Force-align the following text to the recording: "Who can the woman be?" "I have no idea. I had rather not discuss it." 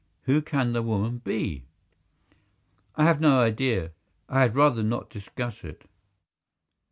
"Who 0.23 0.41
can 0.41 0.73
the 0.73 0.81
woman 0.81 1.19
be?" 1.19 1.67
"I 2.95 3.03
have 3.05 3.21
no 3.21 3.39
idea. 3.39 3.91
I 4.27 4.39
had 4.39 4.55
rather 4.55 4.81
not 4.81 5.11
discuss 5.11 5.63
it." 5.63 5.83